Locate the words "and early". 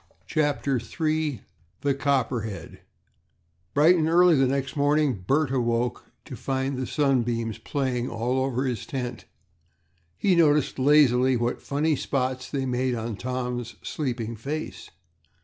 3.97-4.35